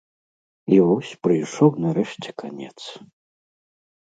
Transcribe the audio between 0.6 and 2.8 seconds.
І вось прыйшоў нарэшце канец.